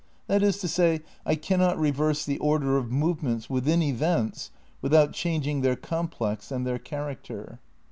That 0.25 0.41
is 0.41 0.57
to 0.61 0.67
say, 0.67 1.01
I 1.27 1.35
cannot 1.35 1.77
reverse 1.77 2.25
the 2.25 2.39
order 2.39 2.75
of 2.75 2.91
move 2.91 3.19
menta 3.19 3.47
within 3.51 3.83
events 3.83 4.49
without 4.81 5.13
changing 5.13 5.61
their 5.61 5.75
complex 5.75 6.49
and 6.51 6.65
their 6.65 6.79
character. 6.79 7.59